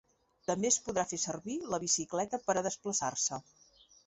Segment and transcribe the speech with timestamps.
[0.51, 3.41] També es podrà fer servir la bicicleta per a desplaçar-se.